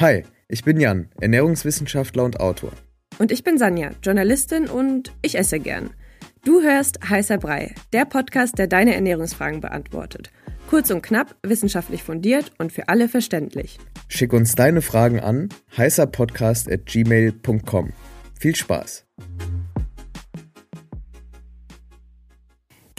[0.00, 2.72] Hi, ich bin Jan, Ernährungswissenschaftler und Autor.
[3.18, 5.90] Und ich bin Sanja, Journalistin und ich esse gern.
[6.42, 10.30] Du hörst Heißer Brei, der Podcast, der deine Ernährungsfragen beantwortet.
[10.70, 13.78] Kurz und knapp, wissenschaftlich fundiert und für alle verständlich.
[14.08, 17.92] Schick uns deine Fragen an heißerpodcast.gmail.com.
[18.38, 19.04] Viel Spaß!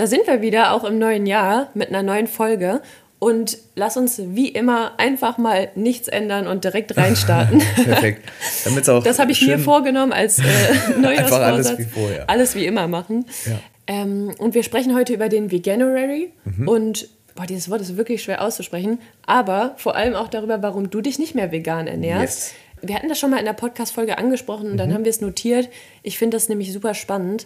[0.01, 2.81] Da sind wir wieder, auch im neuen Jahr, mit einer neuen Folge.
[3.23, 7.59] Und lass uns wie immer einfach mal nichts ändern und direkt reinstarten.
[7.75, 8.27] Perfekt.
[8.65, 10.43] Damit's auch das habe ich mir vorgenommen als äh,
[10.99, 11.67] Neujahrsvorsatz.
[11.67, 12.27] alles wie vorher.
[12.27, 13.25] Alles wie immer machen.
[13.45, 13.59] Ja.
[13.85, 16.31] Ähm, und wir sprechen heute über den Veganuary.
[16.45, 16.67] Mhm.
[16.67, 18.97] Und boah, dieses Wort ist wirklich schwer auszusprechen.
[19.27, 22.53] Aber vor allem auch darüber, warum du dich nicht mehr vegan ernährst.
[22.81, 22.89] Yes.
[22.89, 25.69] Wir hatten das schon mal in der Podcast-Folge angesprochen und dann haben wir es notiert.
[26.01, 27.45] Ich finde das nämlich super spannend.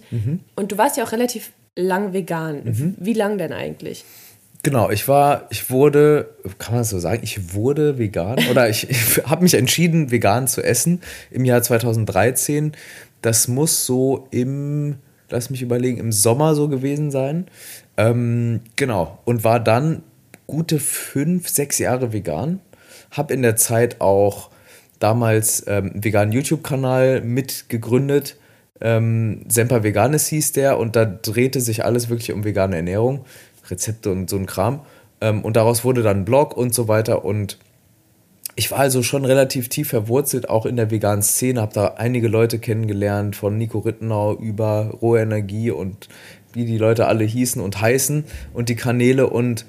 [0.55, 2.95] Und du warst ja auch relativ lang vegan.
[2.97, 4.05] Wie lang denn eigentlich?
[4.65, 8.89] Genau, ich war, ich wurde, kann man das so sagen, ich wurde vegan oder ich,
[8.89, 12.71] ich habe mich entschieden, vegan zu essen im Jahr 2013.
[13.21, 14.95] Das muss so im,
[15.29, 17.45] lass mich überlegen, im Sommer so gewesen sein.
[17.95, 20.01] Ähm, genau, und war dann
[20.47, 22.59] gute fünf, sechs Jahre vegan.
[23.11, 24.49] Hab in der Zeit auch
[24.97, 28.35] damals ähm, einen veganen YouTube-Kanal mitgegründet.
[28.81, 33.25] Ähm, Semper Veganes hieß der und da drehte sich alles wirklich um vegane Ernährung,
[33.69, 34.81] Rezepte und so ein Kram.
[35.21, 37.25] Ähm, und daraus wurde dann ein Blog und so weiter.
[37.25, 37.57] Und
[38.55, 42.27] ich war also schon relativ tief verwurzelt, auch in der veganen Szene, habe da einige
[42.27, 46.07] Leute kennengelernt, von Nico Rittenau über Rohe Energie und
[46.53, 49.29] wie die Leute alle hießen und heißen und die Kanäle.
[49.29, 49.65] Und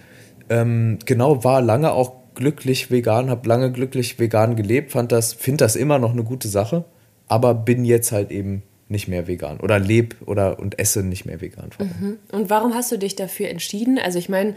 [0.48, 5.64] ähm, genau, war lange auch glücklich vegan, habe lange glücklich vegan gelebt, fand das, finde
[5.64, 6.84] das immer noch eine gute Sache,
[7.26, 11.40] aber bin jetzt halt eben nicht mehr vegan oder lebe oder und esse nicht mehr
[11.40, 11.70] vegan.
[11.78, 12.18] allem.
[12.32, 13.98] Und warum hast du dich dafür entschieden?
[13.98, 14.54] Also ich meine,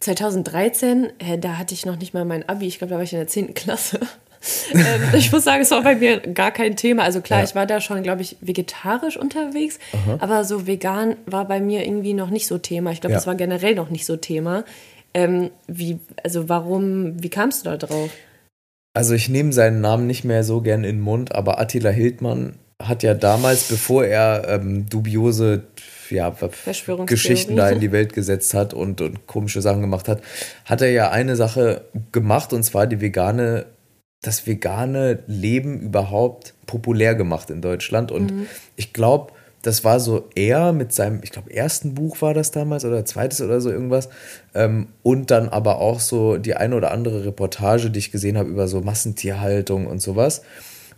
[0.00, 3.12] 2013, äh, da hatte ich noch nicht mal mein Abi, ich glaube, da war ich
[3.12, 3.54] in der 10.
[3.54, 4.00] Klasse.
[4.72, 4.82] ähm,
[5.16, 7.02] ich muss sagen, es war bei mir gar kein Thema.
[7.02, 7.44] Also klar, Ja.
[7.44, 9.78] ich war da schon, glaube ich, vegetarisch unterwegs,
[10.20, 12.92] aber so vegan war bei mir irgendwie noch nicht so Thema.
[12.92, 13.18] Ich glaube, Ja.
[13.18, 14.64] das war generell noch nicht so Thema.
[15.14, 18.10] Ähm, wie, also warum, wie kamst du da drauf?
[18.94, 22.54] Also ich nehme seinen Namen nicht mehr so gern in den Mund, aber Attila Hildmann
[22.80, 25.64] hat ja damals, bevor er ähm, dubiose
[26.10, 26.34] ja.
[27.06, 30.22] Geschichten da in die Welt gesetzt hat und, und komische Sachen gemacht hat,
[30.64, 33.66] hat er ja eine Sache gemacht und zwar die vegane,
[34.22, 38.10] das vegane Leben überhaupt populär gemacht in Deutschland.
[38.10, 38.32] Und
[38.76, 42.84] ich glaube, das war so er mit seinem, ich glaube, ersten Buch war das damals
[42.84, 44.08] oder zweites oder so irgendwas.
[44.54, 48.48] Ähm, und dann aber auch so die eine oder andere Reportage, die ich gesehen habe
[48.48, 50.42] über so Massentierhaltung und sowas.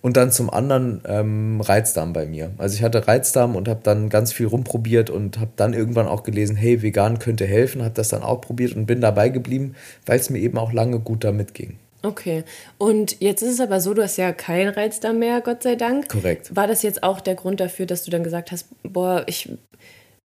[0.03, 2.53] Und dann zum anderen ähm, Reizdarm bei mir.
[2.57, 6.23] Also ich hatte Reizdarm und habe dann ganz viel rumprobiert und habe dann irgendwann auch
[6.23, 9.75] gelesen, hey, vegan könnte helfen, habe das dann auch probiert und bin dabei geblieben,
[10.07, 11.77] weil es mir eben auch lange gut damit ging.
[12.03, 12.45] Okay.
[12.79, 16.09] Und jetzt ist es aber so, du hast ja keinen Reizdarm mehr, Gott sei Dank.
[16.09, 16.55] Korrekt.
[16.57, 19.51] War das jetzt auch der Grund dafür, dass du dann gesagt hast, boah, ich,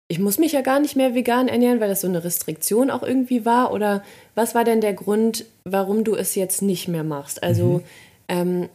[0.07, 3.01] ich muss mich ja gar nicht mehr vegan ernähren, weil das so eine Restriktion auch
[3.01, 3.73] irgendwie war?
[3.73, 4.03] Oder
[4.35, 7.41] was war denn der Grund, warum du es jetzt nicht mehr machst?
[7.41, 7.81] Also,
[8.27, 8.69] ähm,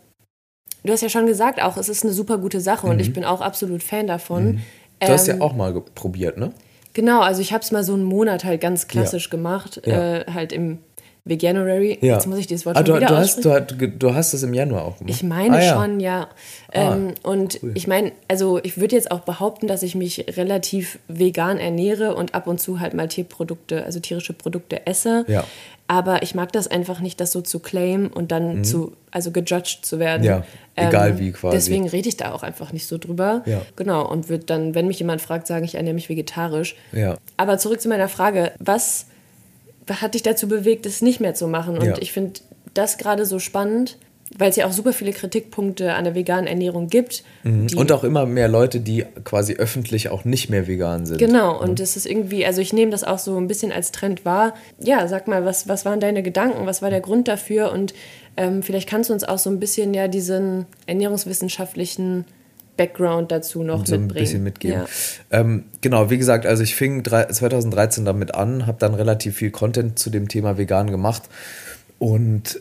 [0.84, 3.24] du hast ja schon gesagt, auch es ist eine super gute Sache und ich bin
[3.24, 4.60] auch absolut Fan davon.
[5.00, 6.52] Du hast ja Ähm, auch mal probiert, ne?
[6.94, 10.16] Genau, also ich habe es mal so einen Monat halt ganz klassisch gemacht, Ja.
[10.18, 10.78] äh, halt im
[11.28, 11.98] Veganuary.
[12.00, 12.14] Ja.
[12.14, 14.32] Jetzt muss ich dieses Wort ah, schon du, wieder du, hast, du, hast- du hast
[14.34, 15.14] es im Januar auch gemacht.
[15.14, 15.74] Ich meine Ah, ja.
[15.74, 16.28] schon, ja.
[16.72, 20.98] Ah, ähm, und ich meine, also ich würde jetzt auch behaupten, dass ich mich relativ
[21.08, 25.24] vegan ernähre und ab und zu halt mal Tierprodukte, also tierische Produkte esse.
[25.28, 25.44] Ja.
[25.90, 29.78] Aber ich mag das einfach nicht, das so zu claimen und dann zu, also gejudged
[29.86, 30.22] zu werden.
[30.22, 30.28] Mhm.
[30.28, 30.42] Ähm,
[30.84, 31.56] Ja, egal wie quasi.
[31.56, 33.42] Deswegen rede ich da auch einfach nicht so drüber.
[33.46, 33.62] Ja.
[33.74, 34.06] Genau.
[34.06, 36.76] Und würde dann, wenn mich jemand fragt, sagen, ich ernähre mich vegetarisch.
[36.92, 37.16] Ja.
[37.38, 39.06] Aber zurück zu meiner Frage, was
[39.96, 41.78] hat dich dazu bewegt, es nicht mehr zu machen?
[41.78, 41.94] Und Ja.
[42.00, 42.40] ich finde
[42.74, 43.96] das gerade so spannend,
[44.36, 47.22] weil es ja auch super viele Kritikpunkte an der veganen Ernährung gibt.
[47.44, 47.68] Mhm.
[47.76, 51.16] Und auch immer mehr Leute, die quasi öffentlich auch nicht mehr vegan sind.
[51.18, 54.24] Genau, und es ist irgendwie, also ich nehme das auch so ein bisschen als Trend
[54.26, 54.54] wahr.
[54.78, 57.72] Ja, sag mal, was, was waren deine Gedanken, was war der Grund dafür?
[57.72, 57.94] Und
[58.36, 62.24] ähm, vielleicht kannst du uns auch so ein bisschen ja diesen ernährungswissenschaftlichen
[62.78, 64.24] Background dazu noch so ein mitbringen.
[64.24, 64.80] bisschen mitgeben.
[65.30, 65.40] Ja.
[65.40, 69.50] Ähm, genau, wie gesagt, also ich fing drei, 2013 damit an, habe dann relativ viel
[69.50, 71.24] Content zu dem Thema vegan gemacht
[71.98, 72.60] und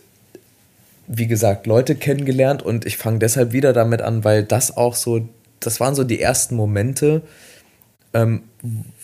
[1.07, 5.29] wie gesagt, Leute kennengelernt und ich fange deshalb wieder damit an, weil das auch so,
[5.61, 7.21] das waren so die ersten Momente,
[8.13, 8.41] ähm,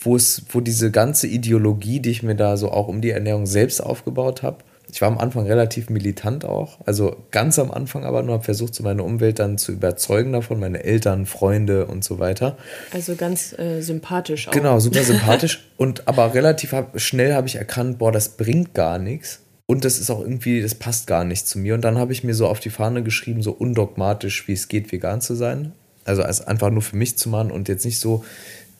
[0.00, 3.46] wo es, wo diese ganze Ideologie, die ich mir da so auch um die Ernährung
[3.46, 4.58] selbst aufgebaut habe,
[4.94, 8.76] ich war am Anfang relativ militant auch, also ganz am Anfang aber nur habe versucht,
[8.76, 12.56] so meine Umwelt dann zu überzeugen davon, meine Eltern, Freunde und so weiter.
[12.92, 14.52] Also ganz äh, sympathisch auch.
[14.52, 19.00] Genau, super sympathisch und aber relativ hab, schnell habe ich erkannt, boah, das bringt gar
[19.00, 19.40] nichts.
[19.66, 21.74] und das ist auch irgendwie, das passt gar nicht zu mir.
[21.74, 24.92] Und dann habe ich mir so auf die Fahne geschrieben, so undogmatisch, wie es geht,
[24.92, 25.72] vegan zu sein.
[26.04, 28.24] Also als einfach nur für mich zu machen und jetzt nicht so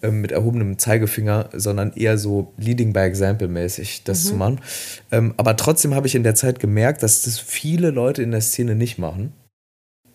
[0.05, 4.29] ähm, mit erhobenem Zeigefinger, sondern eher so Leading by Example mäßig das mhm.
[4.29, 4.61] zu machen.
[5.11, 8.41] Ähm, aber trotzdem habe ich in der Zeit gemerkt, dass das viele Leute in der
[8.41, 9.33] Szene nicht machen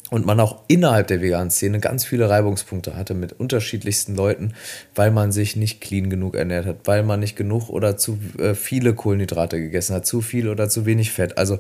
[0.10, 4.54] und man auch innerhalb der veganen Szene ganz viele Reibungspunkte hatte mit unterschiedlichsten Leuten,
[4.96, 8.56] weil man sich nicht clean genug ernährt hat, weil man nicht genug oder zu äh,
[8.56, 11.38] viele Kohlenhydrate gegessen hat, zu viel oder zu wenig Fett.
[11.38, 11.60] Also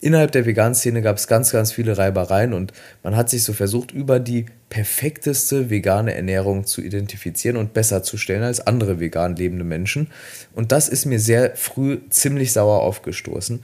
[0.00, 2.72] innerhalb der veganen Szene gab es ganz, ganz viele Reibereien und
[3.02, 8.18] man hat sich so versucht, über die perfekteste vegane Ernährung zu identifizieren und besser zu
[8.18, 10.08] stellen als andere vegan lebende Menschen.
[10.54, 13.62] Und das ist mir sehr früh ziemlich sauer aufgestoßen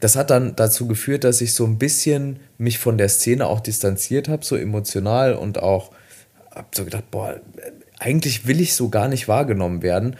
[0.00, 3.60] das hat dann dazu geführt, dass ich so ein bisschen mich von der Szene auch
[3.60, 5.90] distanziert habe, so emotional und auch
[6.54, 7.40] habe so gedacht, boah,
[7.98, 10.16] eigentlich will ich so gar nicht wahrgenommen werden.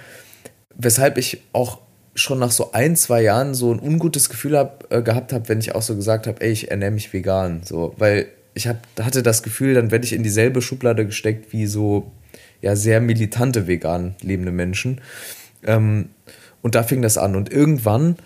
[0.75, 1.81] Weshalb ich auch
[2.15, 5.59] schon nach so ein, zwei Jahren so ein ungutes Gefühl hab, äh, gehabt habe, wenn
[5.59, 7.61] ich auch so gesagt habe, ey, ich ernähre mich vegan.
[7.63, 11.67] So, weil ich hab, hatte das Gefühl, dann werde ich in dieselbe Schublade gesteckt wie
[11.67, 12.11] so
[12.63, 15.03] ja, sehr militante vegan lebende Menschen.
[15.63, 16.09] Ähm,
[16.63, 17.37] und da fing das an.
[17.37, 18.17] Und irgendwann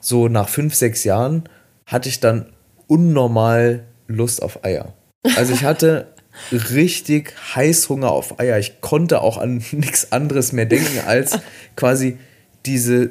[0.00, 1.44] so nach fünf, sechs Jahren
[1.86, 2.46] hatte ich dann
[2.86, 4.94] unnormal Lust auf Eier.
[5.36, 6.08] Also ich hatte
[6.52, 8.58] richtig Heißhunger auf Eier.
[8.58, 11.38] Ich konnte auch an nichts anderes mehr denken, als
[11.76, 12.18] quasi
[12.66, 13.10] diese,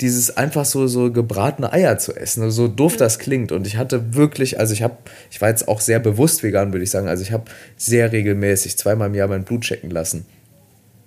[0.00, 2.42] dieses einfach so, so gebratene Eier zu essen.
[2.42, 3.52] Also so doof das klingt.
[3.52, 4.96] Und ich hatte wirklich, also ich habe,
[5.30, 7.08] ich war jetzt auch sehr bewusst vegan, würde ich sagen.
[7.08, 7.44] Also ich habe
[7.76, 10.26] sehr regelmäßig zweimal im Jahr mein Blut checken lassen.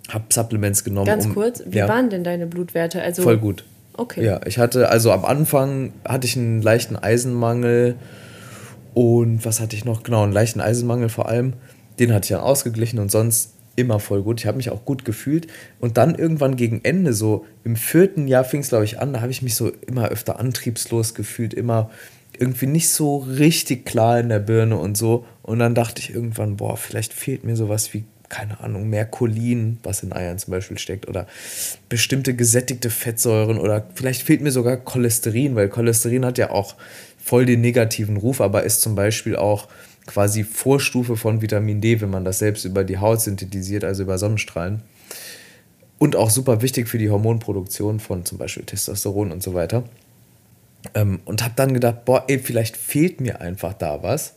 [0.09, 1.05] Habe Supplements genommen.
[1.05, 3.01] Ganz um, kurz, wie ja, waren denn deine Blutwerte?
[3.01, 3.63] Also voll gut.
[3.99, 4.23] Okay.
[4.23, 7.95] Ja, ich hatte, also am Anfang hatte ich einen leichten Eisenmangel
[8.93, 10.03] und was hatte ich noch?
[10.03, 11.53] Genau, einen leichten Eisenmangel vor allem.
[11.99, 14.39] Den hatte ich dann ausgeglichen und sonst immer voll gut.
[14.39, 15.47] Ich habe mich auch gut gefühlt.
[15.81, 19.19] Und dann irgendwann gegen Ende, so im vierten Jahr fing es, glaube ich, an, da
[19.19, 21.89] habe ich mich so immer öfter antriebslos gefühlt, immer
[22.37, 25.25] irgendwie nicht so richtig klar in der Birne und so.
[25.43, 29.79] Und dann dachte ich irgendwann, boah, vielleicht fehlt mir sowas wie keine Ahnung, mehr Cholin,
[29.83, 31.27] was in Eiern zum Beispiel steckt, oder
[31.89, 36.75] bestimmte gesättigte Fettsäuren oder vielleicht fehlt mir sogar Cholesterin, weil Cholesterin hat ja auch
[37.17, 39.67] voll den negativen Ruf, aber ist zum Beispiel auch
[40.05, 44.17] quasi Vorstufe von Vitamin D, wenn man das selbst über die Haut synthetisiert, also über
[44.17, 44.81] Sonnenstrahlen.
[45.99, 49.83] Und auch super wichtig für die Hormonproduktion von zum Beispiel Testosteron und so weiter.
[50.95, 54.35] Ähm, und habe dann gedacht, boah, ey, vielleicht fehlt mir einfach da was.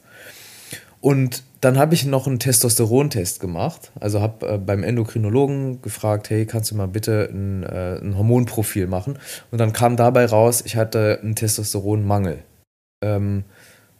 [1.00, 3.92] Und dann habe ich noch einen Testosterontest gemacht.
[4.00, 8.88] Also habe äh, beim Endokrinologen gefragt, hey, kannst du mal bitte ein, äh, ein, Hormonprofil
[8.88, 9.16] machen?
[9.52, 12.42] Und dann kam dabei raus, ich hatte einen Testosteronmangel.
[13.00, 13.44] Ähm,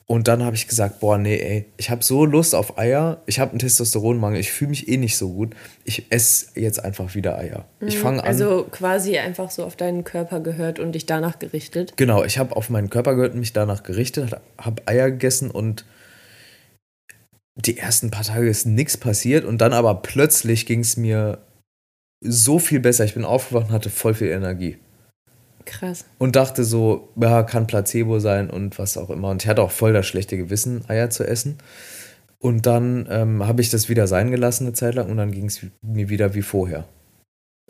[0.07, 3.39] und dann habe ich gesagt, boah, nee, ey, ich habe so Lust auf Eier, ich
[3.39, 5.55] habe einen Testosteronmangel, ich fühle mich eh nicht so gut.
[5.85, 7.67] Ich esse jetzt einfach wieder Eier.
[7.79, 8.01] Ich mhm.
[8.01, 8.27] fange an.
[8.27, 11.95] Also quasi einfach so auf deinen Körper gehört und dich danach gerichtet.
[11.97, 15.85] Genau, ich habe auf meinen Körper gehört und mich danach gerichtet, habe Eier gegessen und
[17.55, 21.39] die ersten paar Tage ist nichts passiert und dann aber plötzlich ging es mir
[22.21, 23.05] so viel besser.
[23.05, 24.79] Ich bin aufgewacht und hatte voll viel Energie.
[25.65, 26.05] Krass.
[26.19, 29.31] Und dachte so, ja, kann Placebo sein und was auch immer.
[29.31, 31.59] Und ich hatte auch voll das schlechte Gewissen, Eier zu essen.
[32.39, 35.47] Und dann ähm, habe ich das wieder sein gelassen eine Zeit lang und dann ging
[35.47, 36.89] es mir wieder wie vorher.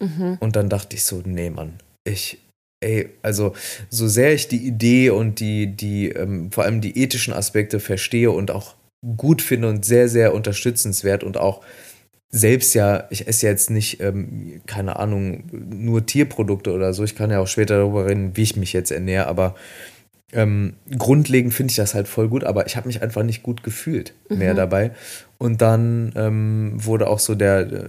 [0.01, 0.39] Mhm.
[0.41, 1.75] Und dann dachte ich so, nee, Mann,
[2.05, 2.39] ich,
[2.81, 3.55] ey, also
[3.91, 8.31] so sehr ich die Idee und die, die, ähm, vor allem die ethischen Aspekte verstehe
[8.31, 8.75] und auch
[9.17, 11.63] gut finde und sehr, sehr unterstützenswert und auch
[12.31, 17.05] selbst ja, ich esse jetzt nicht, ähm, keine Ahnung, nur Tierprodukte oder so.
[17.05, 19.55] Ich kann ja auch später darüber reden, wie ich mich jetzt ernähre, aber
[20.33, 23.63] ähm, grundlegend finde ich das halt voll gut, aber ich habe mich einfach nicht gut
[23.63, 24.39] gefühlt mhm.
[24.39, 24.93] mehr dabei.
[25.37, 27.89] Und dann ähm, wurde auch so der, äh,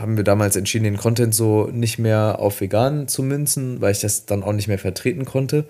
[0.00, 4.00] haben wir damals entschieden, den Content so nicht mehr auf vegan zu münzen, weil ich
[4.00, 5.66] das dann auch nicht mehr vertreten konnte.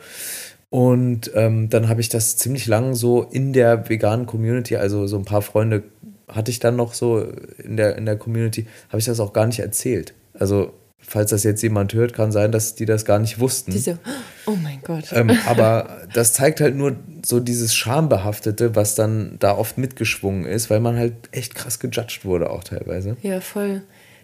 [0.76, 5.16] Und ähm, dann habe ich das ziemlich lang so in der veganen Community, also so
[5.16, 5.84] ein paar Freunde
[6.28, 9.46] hatte ich dann noch so in der, in der Community, habe ich das auch gar
[9.46, 10.12] nicht erzählt.
[10.34, 13.70] Also, falls das jetzt jemand hört, kann sein, dass die das gar nicht wussten.
[13.70, 13.96] Die so,
[14.44, 15.04] oh mein Gott.
[15.12, 20.68] Ähm, aber das zeigt halt nur so dieses Schambehaftete, was dann da oft mitgeschwungen ist,
[20.68, 23.16] weil man halt echt krass gejudged wurde, auch teilweise.
[23.22, 23.80] Ja, voll.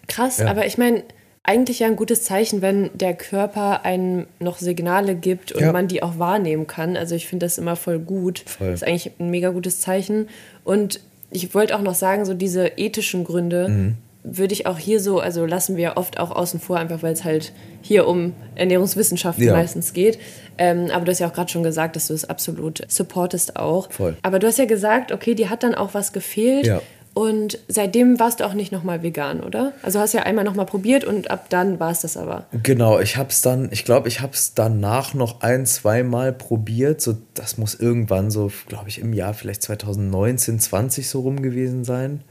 [0.07, 0.45] Krass, ja.
[0.45, 1.03] aber ich meine,
[1.43, 5.73] eigentlich ja ein gutes Zeichen, wenn der Körper einem noch Signale gibt und ja.
[5.73, 6.95] man die auch wahrnehmen kann.
[6.95, 8.43] Also ich finde das immer voll gut.
[8.45, 8.71] Voll.
[8.71, 10.29] Das ist eigentlich ein mega gutes Zeichen.
[10.63, 13.97] Und ich wollte auch noch sagen, so diese ethischen Gründe mhm.
[14.23, 17.25] würde ich auch hier so, also lassen wir oft auch außen vor, einfach weil es
[17.25, 19.51] halt hier um Ernährungswissenschaften ja.
[19.51, 20.19] meistens geht.
[20.57, 23.91] Ähm, aber du hast ja auch gerade schon gesagt, dass du es absolut supportest auch.
[23.91, 24.15] Voll.
[24.21, 26.65] Aber du hast ja gesagt, okay, dir hat dann auch was gefehlt.
[26.67, 26.81] Ja.
[27.13, 29.73] Und seitdem warst du auch nicht nochmal vegan, oder?
[29.83, 32.47] Also hast ja einmal nochmal probiert und ab dann war es das aber.
[32.63, 37.01] Genau, ich habe es dann, ich glaube, ich habe es danach noch ein, zweimal probiert.
[37.01, 41.83] So, das muss irgendwann so, glaube ich, im Jahr vielleicht 2019, 20 so rum gewesen
[41.83, 42.23] sein.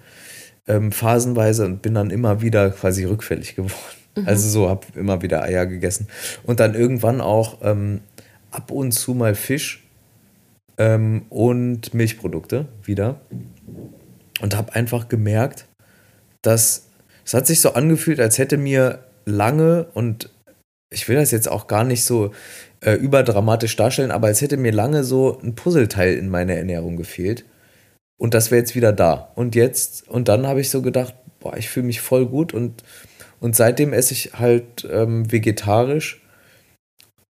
[0.67, 3.75] Ähm, phasenweise und bin dann immer wieder quasi rückfällig geworden.
[4.17, 4.27] Mhm.
[4.27, 6.09] Also so, habe immer wieder Eier gegessen.
[6.43, 8.01] Und dann irgendwann auch ähm,
[8.51, 9.85] ab und zu mal Fisch
[10.77, 13.21] ähm, und Milchprodukte wieder
[14.43, 15.67] und habe einfach gemerkt,
[16.43, 16.89] dass
[17.25, 20.29] es hat sich so angefühlt, als hätte mir lange und
[20.91, 22.33] ich will das jetzt auch gar nicht so
[22.81, 27.45] äh, überdramatisch darstellen, aber als hätte mir lange so ein Puzzleteil in meiner Ernährung gefehlt.
[28.19, 29.33] Und das wäre jetzt wieder da.
[29.37, 32.83] Und jetzt, und dann habe ich so gedacht, boah, ich fühle mich voll gut und,
[33.41, 36.21] und seitdem esse ich halt ähm, vegetarisch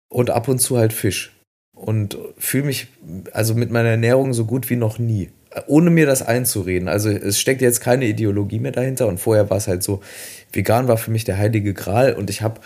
[0.10, 1.32] und ab und zu halt Fisch.
[1.76, 2.88] Und fühle mich
[3.32, 5.30] also mit meiner Ernährung so gut wie noch nie
[5.68, 6.88] ohne mir das einzureden.
[6.88, 10.02] Also es steckt jetzt keine Ideologie mehr dahinter und vorher war es halt so,
[10.52, 12.62] vegan war für mich der heilige Gral und ich habe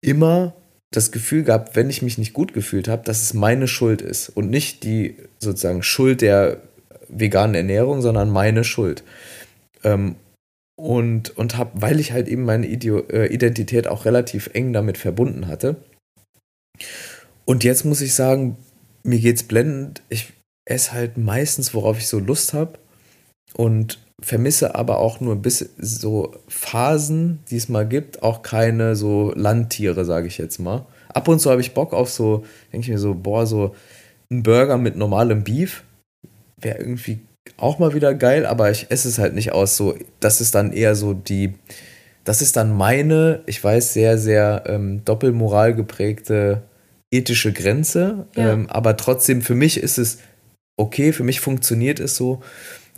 [0.00, 0.54] immer
[0.90, 4.30] das Gefühl gehabt, wenn ich mich nicht gut gefühlt habe, dass es meine Schuld ist
[4.30, 6.62] und nicht die sozusagen Schuld der
[7.08, 9.04] veganen Ernährung, sondern meine Schuld.
[9.84, 10.16] Ähm,
[10.76, 14.96] und und habe, weil ich halt eben meine Ideo äh, Identität auch relativ eng damit
[14.96, 15.76] verbunden hatte.
[17.44, 18.56] Und jetzt muss ich sagen,
[19.02, 20.02] mir geht's blendend.
[20.08, 20.32] Ich
[20.70, 22.78] esse halt meistens, worauf ich so Lust habe
[23.54, 29.32] und vermisse aber auch nur bis so Phasen, die es mal gibt, auch keine so
[29.34, 30.86] Landtiere, sage ich jetzt mal.
[31.08, 33.74] Ab und zu habe ich Bock auf so, denke ich mir so, boah, so
[34.30, 35.84] ein Burger mit normalem Beef
[36.60, 37.20] wäre irgendwie
[37.56, 39.76] auch mal wieder geil, aber ich esse es halt nicht aus.
[39.76, 41.54] So, das ist dann eher so die,
[42.24, 46.62] das ist dann meine, ich weiß, sehr, sehr ähm, doppelmoral geprägte
[47.10, 48.26] ethische Grenze.
[48.36, 48.52] Ja.
[48.52, 50.18] Ähm, aber trotzdem, für mich ist es
[50.78, 52.40] okay, für mich funktioniert es so.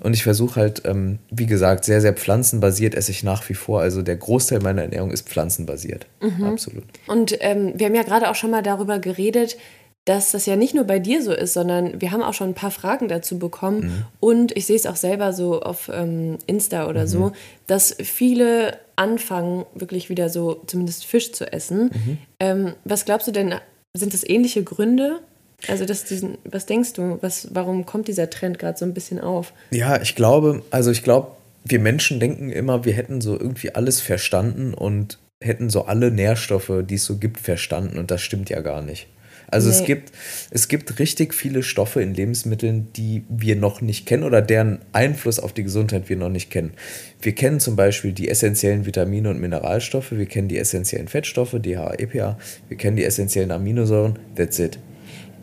[0.02, 3.80] Und ich versuche halt, ähm, wie gesagt, sehr, sehr pflanzenbasiert esse ich nach wie vor.
[3.80, 6.06] Also der Großteil meiner Ernährung ist pflanzenbasiert.
[6.22, 6.44] Mhm.
[6.44, 6.84] Absolut.
[7.06, 9.58] Und ähm, wir haben ja gerade auch schon mal darüber geredet,
[10.06, 12.54] dass das ja nicht nur bei dir so ist, sondern wir haben auch schon ein
[12.54, 13.80] paar Fragen dazu bekommen.
[13.80, 14.04] Mhm.
[14.20, 17.08] Und ich sehe es auch selber so auf ähm, Insta oder mhm.
[17.08, 17.32] so,
[17.66, 21.90] dass viele anfangen, wirklich wieder so zumindest Fisch zu essen.
[21.92, 22.18] Mhm.
[22.40, 23.54] Ähm, was glaubst du denn,
[23.94, 25.20] sind das ähnliche Gründe?
[25.68, 29.20] Also das diesen, was denkst du, was, warum kommt dieser Trend gerade so ein bisschen
[29.20, 29.52] auf?
[29.70, 31.32] Ja, ich glaube, also ich glaube,
[31.64, 36.72] wir Menschen denken immer, wir hätten so irgendwie alles verstanden und hätten so alle Nährstoffe,
[36.84, 39.08] die es so gibt, verstanden und das stimmt ja gar nicht.
[39.50, 39.74] Also nee.
[39.74, 40.12] es, gibt,
[40.50, 45.40] es gibt richtig viele Stoffe in Lebensmitteln, die wir noch nicht kennen oder deren Einfluss
[45.40, 46.72] auf die Gesundheit wir noch nicht kennen.
[47.20, 51.94] Wir kennen zum Beispiel die essentiellen Vitamine und Mineralstoffe, wir kennen die essentiellen Fettstoffe, DHA,
[51.94, 52.38] EPA,
[52.68, 54.78] wir kennen die essentiellen Aminosäuren, that's it.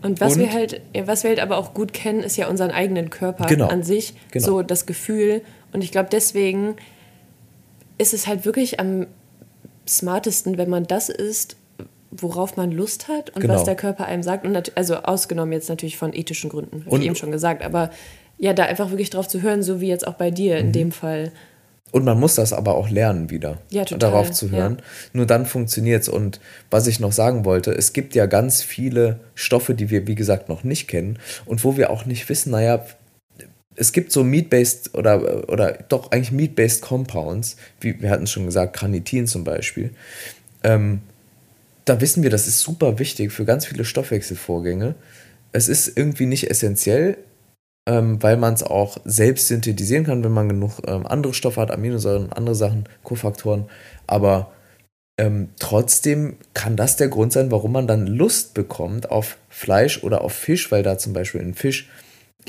[0.02, 2.72] Und was und, wir halt, was wir halt aber auch gut kennen, ist ja unseren
[2.72, 4.46] eigenen Körper genau, an sich, genau.
[4.46, 5.42] so das Gefühl.
[5.74, 6.76] Und ich glaube, deswegen
[7.98, 9.08] ist es halt wirklich am
[9.88, 11.58] smartesten, wenn man das isst,
[12.12, 13.56] worauf man Lust hat und genau.
[13.56, 14.46] was der Körper einem sagt.
[14.46, 17.64] Und also ausgenommen jetzt natürlich von ethischen Gründen, ich eben schon gesagt.
[17.64, 17.90] Aber
[18.38, 20.74] ja, da einfach wirklich drauf zu hören, so wie jetzt auch bei dir in mhm.
[20.74, 21.32] dem Fall.
[21.92, 24.78] Und man muss das aber auch lernen wieder, ja, darauf zu hören.
[24.78, 24.84] Ja.
[25.14, 26.10] Nur dann funktioniert es.
[26.10, 30.16] Und was ich noch sagen wollte, es gibt ja ganz viele Stoffe, die wir, wie
[30.16, 32.86] gesagt, noch nicht kennen und wo wir auch nicht wissen, naja,
[33.78, 38.46] es gibt so Meat-based oder, oder doch eigentlich Meat-based Compounds, wie wir hatten es schon
[38.46, 39.92] gesagt, Carnitin zum Beispiel.
[40.64, 41.02] Ähm,
[41.86, 44.96] da wissen wir, das ist super wichtig für ganz viele Stoffwechselvorgänge.
[45.54, 47.18] Es ist irgendwie nicht essentiell,
[47.88, 51.72] ähm, weil man es auch selbst synthetisieren kann, wenn man genug ähm, andere Stoffe hat,
[51.72, 53.66] Aminosäuren, andere Sachen, Kofaktoren.
[54.06, 54.52] Aber
[55.18, 60.22] ähm, trotzdem kann das der Grund sein, warum man dann Lust bekommt auf Fleisch oder
[60.22, 61.90] auf Fisch, weil da zum Beispiel in Fisch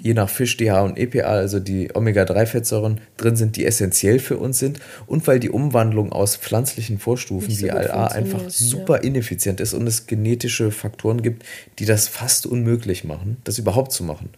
[0.00, 4.59] je nach Fisch DHA und EPA, also die Omega-3-Fettsäuren drin sind, die essentiell für uns
[4.59, 9.02] sind und weil die Umwandlung aus pflanzlichen Vorstufen so wie ALA einfach super ja.
[9.02, 11.45] ineffizient ist und es genetische Faktoren gibt,
[11.78, 14.30] die das fast unmöglich machen, das überhaupt zu machen.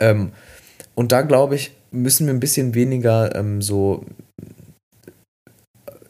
[0.00, 0.32] Ähm,
[0.94, 4.04] und da glaube ich, müssen wir ein bisschen weniger ähm, so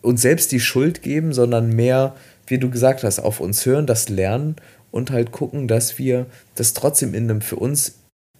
[0.00, 2.14] uns selbst die Schuld geben, sondern mehr,
[2.46, 4.56] wie du gesagt hast, auf uns hören, das lernen
[4.92, 7.96] und halt gucken, dass wir das trotzdem in einem für uns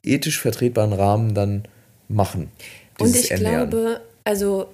[0.07, 1.65] ethisch vertretbaren Rahmen dann
[2.09, 2.51] machen.
[2.99, 3.71] Und ich Ernähren.
[3.71, 4.69] glaube, also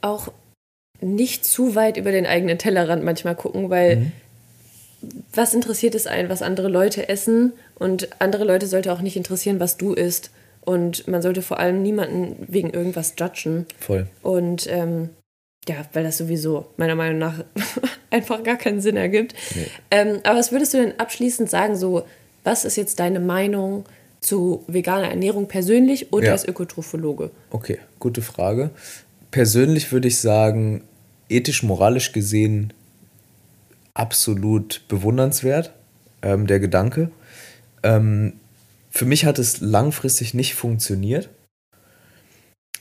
[0.00, 0.32] auch
[1.00, 4.12] nicht zu weit über den eigenen Tellerrand manchmal gucken, weil mhm.
[5.34, 9.60] was interessiert es einen, was andere Leute essen und andere Leute sollte auch nicht interessieren,
[9.60, 10.30] was du isst.
[10.62, 13.66] Und man sollte vor allem niemanden wegen irgendwas judgen.
[13.78, 14.08] Voll.
[14.22, 15.10] Und ähm,
[15.68, 17.44] ja, weil das sowieso meiner Meinung nach
[18.10, 19.34] einfach gar keinen Sinn ergibt.
[19.54, 19.66] Nee.
[19.90, 22.04] Ähm, aber was würdest du denn abschließend sagen, so,
[22.42, 23.84] was ist jetzt deine Meinung
[24.26, 26.32] zu veganer Ernährung persönlich und Ja.
[26.32, 27.30] als Ökotrophologe?
[27.50, 28.70] Okay, gute Frage.
[29.30, 30.82] Persönlich würde ich sagen,
[31.28, 32.72] ethisch-moralisch gesehen
[33.94, 35.72] absolut bewundernswert,
[36.22, 37.10] ähm, der Gedanke.
[37.82, 38.34] Ähm,
[38.90, 41.28] für mich hat es langfristig nicht funktioniert.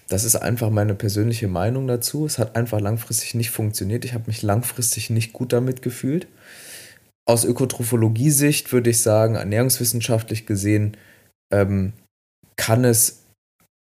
[0.08, 2.26] Das ist einfach meine persönliche Meinung dazu.
[2.26, 4.06] Es hat einfach langfristig nicht funktioniert.
[4.06, 6.28] Ich habe mich langfristig nicht gut damit gefühlt.
[7.26, 10.96] Aus Ökotrophologie-Sicht würde ich sagen, ernährungswissenschaftlich gesehen,
[11.52, 11.94] ähm,
[12.56, 13.24] kann es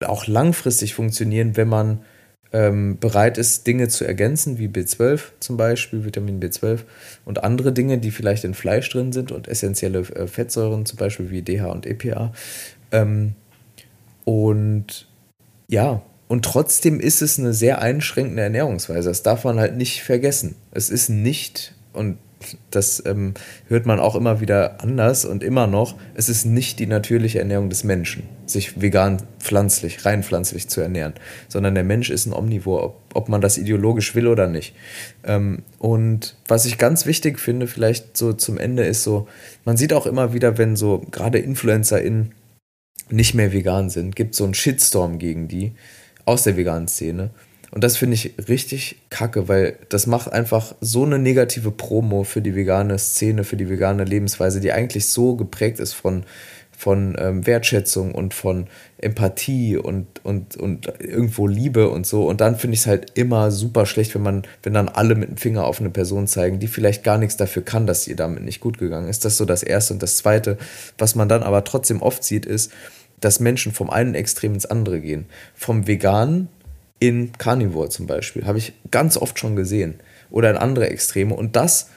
[0.06, 2.04] auch langfristig funktionieren, wenn man
[2.52, 6.82] ähm, bereit ist, Dinge zu ergänzen, wie B12 zum Beispiel, Vitamin B12
[7.26, 11.32] und andere Dinge, die vielleicht in Fleisch drin sind und essentielle äh, Fettsäuren, zum Beispiel
[11.32, 12.32] wie DHA und EPA.
[12.92, 13.34] Ähm,
[14.24, 15.08] und
[15.68, 19.10] ja, und trotzdem ist es eine sehr einschränkende Ernährungsweise.
[19.10, 20.56] Das darf man halt nicht vergessen.
[20.72, 22.18] Es ist nicht, und
[22.72, 23.34] das ähm,
[23.68, 27.70] hört man auch immer wieder anders und immer noch, es ist nicht die natürliche Ernährung
[27.70, 31.14] des Menschen, sich vegan, pflanzlich, rein pflanzlich zu ernähren,
[31.48, 34.74] sondern der Mensch ist ein Omnivor, ob, ob man das ideologisch will oder nicht.
[35.24, 39.28] Ähm, und was ich ganz wichtig finde, vielleicht so zum Ende, ist so,
[39.66, 42.34] man sieht auch immer wieder, wenn so gerade InfluencerInnen
[43.10, 45.74] nicht mehr vegan sind, gibt so einen Shitstorm gegen die
[46.26, 47.32] aus der veganen Szene.
[47.74, 52.40] Und das finde ich richtig kacke, weil das macht einfach so eine negative Promo für
[52.40, 56.24] die vegane Szene, für die vegane Lebensweise, die eigentlich so geprägt ist von,
[56.78, 58.68] von ähm, Wertschätzung und von
[59.00, 62.28] Empathie und, und, und irgendwo Liebe und so.
[62.28, 65.30] Und dann finde ich es halt immer super schlecht, wenn man, wenn dann alle mit
[65.30, 68.44] dem Finger auf eine Person zeigen, die vielleicht gar nichts dafür kann, dass ihr damit
[68.44, 69.26] nicht gut gegangen ist.
[69.26, 69.96] Das ist so das Erste.
[69.96, 70.60] Und das Zweite,
[71.00, 72.72] was man dann aber trotzdem oft sieht, ist,
[73.20, 75.26] dass Menschen vom einen Extrem ins andere gehen.
[75.56, 76.50] Vom Veganen
[77.08, 78.46] in Carnivore zum Beispiel.
[78.46, 79.96] Habe ich ganz oft schon gesehen.
[80.30, 81.36] Oder in andere Extreme.
[81.36, 81.90] Und das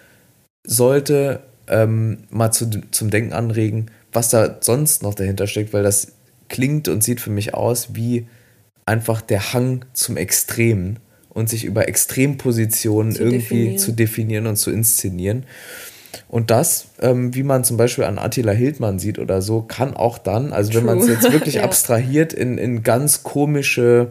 [0.66, 6.12] sollte ähm, mal zu, zum Denken anregen, was da sonst noch dahinter steckt, weil das
[6.48, 8.26] klingt und sieht für mich aus wie
[8.84, 10.98] einfach der Hang zum Extremen
[11.30, 13.78] und sich über Extrempositionen Zu irgendwie definieren.
[13.78, 15.44] zu definieren und zu inszenieren.
[16.28, 20.18] Und das, ähm, wie man zum Beispiel an Attila Hildmann sieht oder so, kann auch
[20.18, 20.94] dann, also wenn True.
[20.96, 21.62] man es jetzt wirklich Ja.
[21.64, 24.10] abstrahiert, in, in ganz komische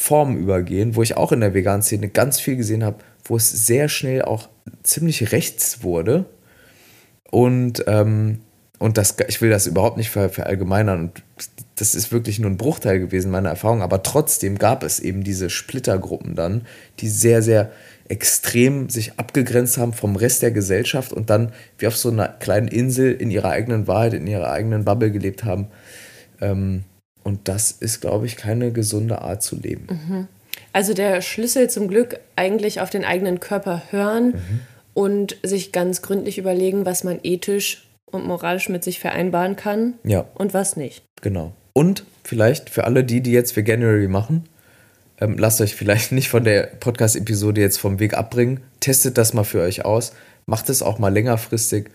[0.00, 3.50] Formen übergehen, wo ich auch in der veganen Szene ganz viel gesehen habe, wo es
[3.50, 4.48] sehr schnell auch
[4.84, 6.24] ziemlich rechts wurde.
[7.32, 8.38] Und, ähm,
[8.78, 11.00] und das, ich will das überhaupt nicht ver, verallgemeinern.
[11.00, 11.22] Und
[11.74, 13.82] das ist wirklich nur ein Bruchteil gewesen meiner Erfahrung.
[13.82, 16.62] Aber trotzdem gab es eben diese Splittergruppen dann,
[17.00, 17.72] die sehr, sehr
[18.08, 22.68] extrem sich abgegrenzt haben vom Rest der Gesellschaft und dann wie auf so einer kleinen
[22.68, 25.66] Insel in ihrer eigenen Wahrheit, in ihrer eigenen Bubble gelebt haben.
[26.40, 26.84] Ähm,
[27.28, 30.26] und das ist, glaube ich, keine gesunde Art zu leben.
[30.72, 34.34] Also der Schlüssel zum Glück eigentlich auf den eigenen Körper hören
[34.94, 40.24] und sich ganz gründlich überlegen, was man ethisch und moralisch mit sich vereinbaren kann Ja.
[40.34, 41.02] und was nicht.
[41.20, 41.52] Genau.
[41.74, 44.44] Und vielleicht für alle die, die jetzt Veganuary machen,
[45.20, 48.60] ähm, lasst euch vielleicht nicht von der Podcast-Episode jetzt vom Weg abbringen.
[48.80, 50.12] Testet das mal für euch aus.
[50.46, 51.90] Macht es auch mal längerfristig.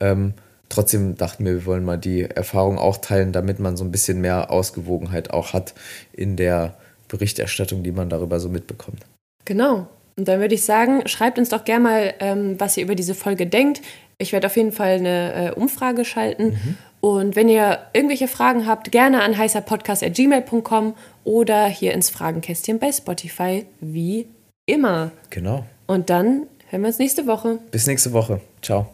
[0.00, 0.34] Ähm,
[0.72, 4.20] trotzdem dachten wir, wir wollen mal die Erfahrung auch teilen, damit man so ein bisschen
[4.20, 5.74] mehr Ausgewogenheit auch hat
[6.12, 6.74] in der
[7.08, 9.04] Berichterstattung, die man darüber so mitbekommt.
[9.44, 9.86] Genau.
[10.16, 13.14] Und dann würde ich sagen, schreibt uns doch gerne mal, ähm, was ihr über diese
[13.14, 13.80] Folge denkt.
[14.18, 16.58] Ich werde auf jeden Fall eine äh, Umfrage schalten.
[17.00, 23.66] Und wenn ihr irgendwelche Fragen habt, gerne an heißerpodcast.gmail.com oder hier ins Fragenkästchen bei Spotify,
[23.80, 24.28] wie
[24.66, 25.10] immer.
[25.30, 25.64] Genau.
[25.86, 27.58] Und dann hören wir uns nächste Woche.
[27.72, 28.40] Bis nächste Woche.
[28.62, 28.86] Ciao.